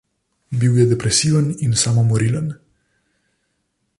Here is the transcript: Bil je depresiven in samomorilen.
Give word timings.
Bil 0.61 0.75
je 0.79 0.85
depresiven 0.93 1.51
in 1.67 1.73
samomorilen. 1.83 2.51